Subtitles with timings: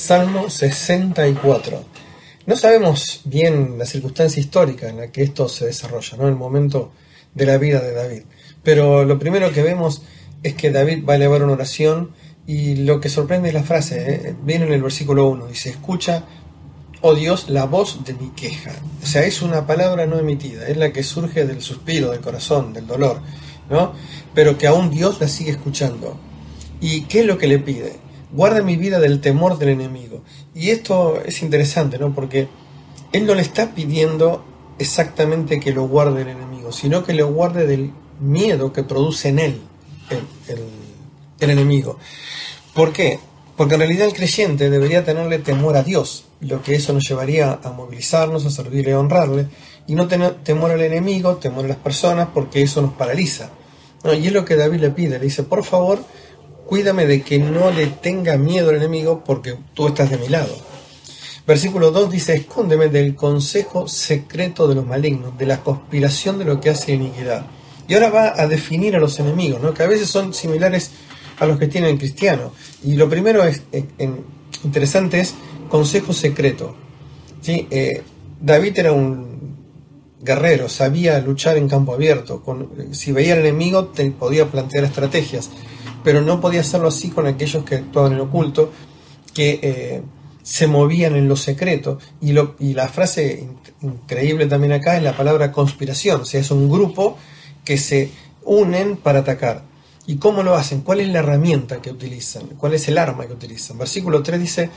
[0.00, 1.84] Salmo 64.
[2.46, 6.26] No sabemos bien la circunstancia histórica en la que esto se desarrolla, ¿no?
[6.26, 6.90] el momento
[7.34, 8.22] de la vida de David.
[8.62, 10.00] Pero lo primero que vemos
[10.42, 12.12] es que David va a elevar una oración
[12.46, 14.34] y lo que sorprende es la frase, ¿eh?
[14.42, 16.24] viene en el versículo 1, dice, escucha,
[17.02, 18.72] oh Dios, la voz de mi queja.
[19.02, 22.72] O sea, es una palabra no emitida, es la que surge del suspiro, del corazón,
[22.72, 23.20] del dolor,
[23.68, 23.92] ¿no?
[24.34, 26.18] Pero que aún Dios la sigue escuchando.
[26.80, 28.09] ¿Y qué es lo que le pide?
[28.32, 30.22] Guarda mi vida del temor del enemigo.
[30.54, 32.14] Y esto es interesante, ¿no?
[32.14, 32.48] Porque
[33.12, 34.44] él no le está pidiendo
[34.78, 39.38] exactamente que lo guarde el enemigo, sino que lo guarde del miedo que produce en
[39.38, 39.60] él
[40.48, 41.98] el, enemigo.
[42.74, 43.18] ¿Por qué?
[43.56, 47.58] Porque en realidad el creyente debería tenerle temor a Dios, lo que eso nos llevaría
[47.62, 49.48] a movilizarnos, a servirle, a honrarle,
[49.86, 53.50] y no tener temor al enemigo, temor a las personas, porque eso nos paraliza.
[54.04, 55.98] y es lo que David le pide, le dice, por favor,
[56.70, 60.56] cuídame de que no le tenga miedo al enemigo, porque tú estás de mi lado.
[61.44, 66.60] Versículo 2 dice, escóndeme del consejo secreto de los malignos, de la conspiración de lo
[66.60, 67.44] que hace iniquidad.
[67.88, 69.74] Y ahora va a definir a los enemigos, ¿no?
[69.74, 70.92] que a veces son similares
[71.40, 72.52] a los que tienen cristiano.
[72.84, 73.62] Y lo primero es,
[74.62, 75.34] interesante es
[75.68, 76.76] consejo secreto.
[77.40, 77.66] ¿sí?
[77.72, 78.04] Eh,
[78.40, 79.56] David era un
[80.22, 82.44] guerrero, sabía luchar en campo abierto.
[82.44, 85.50] Con, si veía al enemigo, te podía plantear estrategias,
[86.02, 88.72] pero no podía hacerlo así con aquellos que actuaban en oculto,
[89.34, 90.02] que eh,
[90.42, 91.98] se movían en lo secreto.
[92.20, 93.48] Y la frase
[93.82, 97.16] increíble también acá es la palabra conspiración, o sea, es un grupo
[97.64, 98.10] que se
[98.44, 99.62] unen para atacar.
[100.06, 100.80] ¿Y cómo lo hacen?
[100.80, 102.46] ¿Cuál es la herramienta que utilizan?
[102.58, 103.78] ¿Cuál es el arma que utilizan?
[103.78, 104.70] Versículo 3 dice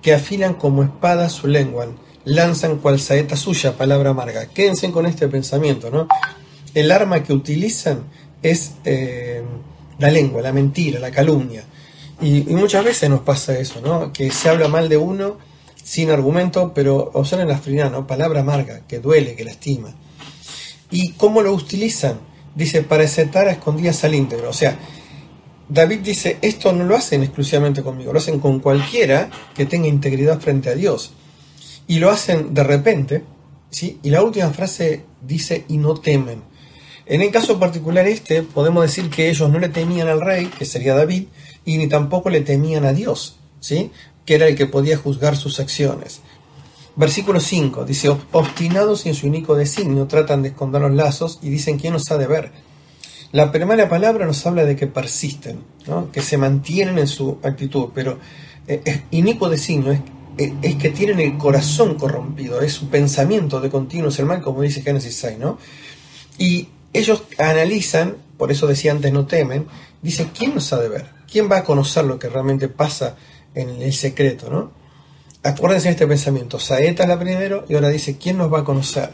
[0.00, 1.86] que afilan como espada su lengua,
[2.24, 4.46] lanzan cual saeta suya, palabra amarga.
[4.46, 6.08] Quédense con este pensamiento, ¿no?
[6.74, 8.04] El arma que utilizan
[8.42, 9.42] es eh,
[10.02, 11.64] la lengua, la mentira, la calumnia.
[12.20, 14.12] Y, muchas veces nos pasa eso, ¿no?
[14.12, 15.38] Que se habla mal de uno
[15.82, 18.06] sin argumento, pero usan la frina, ¿no?
[18.06, 19.94] Palabra amarga, que duele, que lastima.
[20.90, 22.32] ¿Y cómo lo utilizan?
[22.54, 24.50] dice, para exceptar a escondidas al íntegro.
[24.50, 24.78] O sea,
[25.68, 30.40] David dice, esto no lo hacen exclusivamente conmigo, lo hacen con cualquiera que tenga integridad
[30.40, 31.12] frente a Dios.
[31.86, 33.24] Y lo hacen de repente,
[33.70, 33.98] ¿sí?
[34.02, 36.42] Y la última frase dice, y no temen.
[37.12, 40.64] En el caso particular este, podemos decir que ellos no le temían al rey, que
[40.64, 41.24] sería David,
[41.62, 43.90] y ni tampoco le temían a Dios, ¿sí?
[44.24, 46.22] Que era el que podía juzgar sus acciones.
[46.96, 51.78] Versículo 5 dice, obstinados en su único designio, tratan de esconder los lazos y dicen,
[51.78, 52.50] ¿quién nos ha de ver?
[53.30, 55.64] La primera palabra nos habla de que persisten,
[56.14, 58.18] que se mantienen en su actitud, pero
[58.66, 59.92] eh, es inicuo designio
[60.38, 64.40] es, es, que tienen el corazón corrompido, es su pensamiento de continuo es el mal,
[64.40, 65.58] como dice Génesis 6, ¿no?
[66.38, 69.66] Y ellos analizan, por eso decía antes no temen,
[70.02, 71.06] dice, ¿quién nos ha de ver?
[71.30, 73.16] ¿Quién va a conocer lo que realmente pasa
[73.54, 74.72] en el secreto, ¿no?
[75.42, 76.58] Acuérdense de este pensamiento.
[76.58, 79.10] Saeta es la primero y ahora dice, ¿quién nos va a conocer?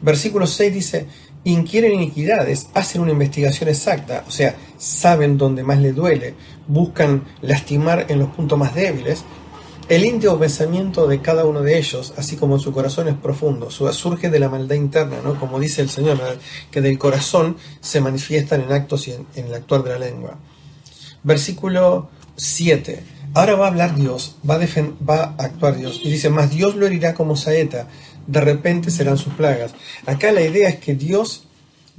[0.00, 1.06] Versículo 6 dice,
[1.44, 6.34] inquieren iniquidades, hacen una investigación exacta, o sea, saben dónde más le duele,
[6.66, 9.24] buscan lastimar en los puntos más débiles.
[9.90, 14.30] El íntimo pensamiento de cada uno de ellos, así como su corazón es profundo, surge
[14.30, 15.38] de la maldad interna, ¿no?
[15.38, 16.18] Como dice el Señor,
[16.70, 20.38] que del corazón se manifiestan en actos y en, en el actuar de la lengua.
[21.24, 23.02] Versículo 7
[23.34, 24.58] Ahora va a hablar Dios, va a,
[25.08, 26.00] va a actuar Dios.
[26.02, 27.86] Y dice, más Dios lo herirá como saeta,
[28.26, 29.72] de repente serán sus plagas.
[30.06, 31.44] Acá la idea es que Dios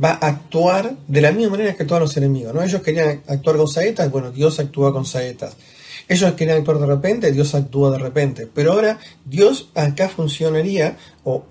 [0.02, 2.54] va a actuar de la misma manera que todos los enemigos.
[2.54, 2.62] ¿no?
[2.62, 5.56] Ellos querían actuar con saetas, bueno, Dios actúa con saetas.
[6.12, 8.46] Ellos querían actuar de repente, Dios actúa de repente.
[8.46, 11.46] Pero ahora Dios acá funcionaría o,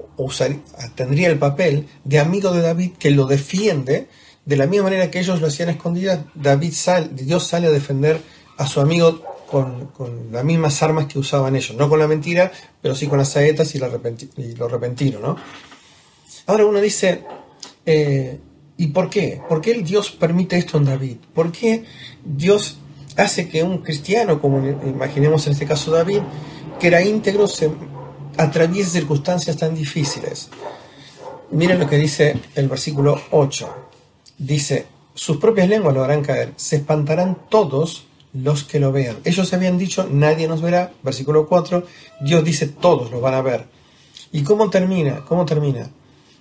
[0.95, 4.09] tendría el papel de amigo de David que lo defiende
[4.45, 6.21] de la misma manera que ellos lo hacían escondidas.
[6.35, 8.21] David sale, Dios sale a defender
[8.59, 9.89] a su amigo con,
[10.31, 13.75] las mismas armas que usaban ellos, no con la mentira, pero sí con las saetas
[13.75, 15.37] y, lo repentino, ¿no?
[16.45, 17.25] Ahora uno dice,
[17.87, 18.39] eh,
[18.77, 19.41] ¿y por qué?
[19.49, 21.17] ¿Por qué Dios permite esto en David?
[21.33, 21.87] ¿Por qué
[22.23, 22.77] Dios
[23.17, 26.21] hace que un cristiano, como imaginemos en este caso David,
[26.79, 27.71] que era íntegro, se
[28.37, 30.51] atraviese circunstancias tan difíciles?
[31.51, 33.69] Miren lo que dice el versículo 8.
[34.39, 39.19] Dice, sus propias lenguas lo harán caer, se espantarán todos los que lo vean.
[39.25, 41.85] Ellos habían dicho, nadie nos verá, versículo 4,
[42.21, 43.67] Dios dice, todos lo van a ver.
[44.33, 45.25] ¿Y cómo termina?
[45.25, 45.91] ¿Cómo termina?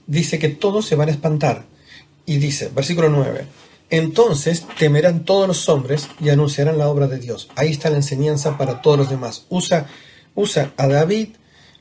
[0.05, 1.65] Dice que todos se van a espantar.
[2.25, 3.45] Y dice, versículo 9,
[3.89, 7.49] entonces temerán todos los hombres y anunciarán la obra de Dios.
[7.55, 9.45] Ahí está la enseñanza para todos los demás.
[9.49, 9.87] Usa,
[10.35, 11.29] usa a David,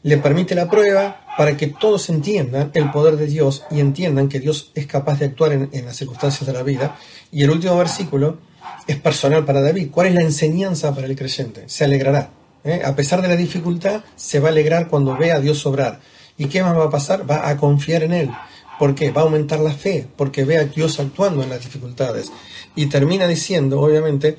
[0.02, 4.40] le permite la prueba para que todos entiendan el poder de Dios y entiendan que
[4.40, 6.96] Dios es capaz de actuar en, las circunstancias de la vida.
[7.30, 8.38] Y el último versículo
[8.86, 9.90] es personal para David.
[9.90, 11.64] ¿Cuál es la enseñanza para el creyente?
[11.66, 12.30] Se alegrará.
[12.64, 12.82] ¿eh?
[12.84, 16.00] A pesar de la dificultad, se va a alegrar cuando ve a Dios obrar.
[16.38, 17.30] ¿Y qué más va a pasar?
[17.30, 18.30] Va a confiar en Él.
[18.78, 19.10] ¿Por qué?
[19.10, 22.30] Va a aumentar la fe, porque ve a Dios actuando en las dificultades.
[22.76, 24.38] Y termina diciendo, obviamente,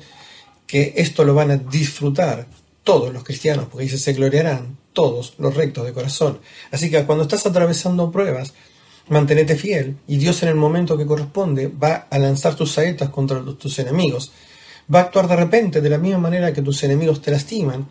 [0.66, 2.46] que esto lo van a disfrutar
[2.84, 6.40] todos los cristianos, porque dice, se gloriarán todos los rectos de corazón.
[6.70, 8.54] Así que cuando estás atravesando pruebas,
[9.08, 13.42] mantenete fiel y Dios en el momento que corresponde va a lanzar tus saetas contra
[13.42, 14.32] tus enemigos.
[14.92, 17.86] Va a actuar de repente de la misma manera que tus enemigos te lastiman.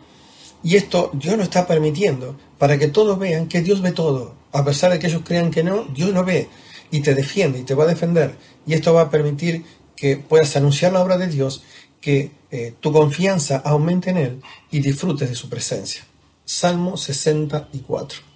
[0.62, 4.34] Y esto Dios lo está permitiendo para que todos vean que Dios ve todo.
[4.52, 6.48] A pesar de que ellos crean que no, Dios lo ve
[6.90, 8.36] y te defiende y te va a defender.
[8.66, 9.64] Y esto va a permitir
[9.96, 11.62] que puedas anunciar la obra de Dios,
[12.00, 16.04] que eh, tu confianza aumente en Él y disfrutes de su presencia.
[16.44, 18.29] Salmo 64.